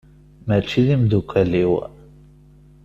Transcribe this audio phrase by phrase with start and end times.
[0.47, 1.73] Mačči d imdukal-iw.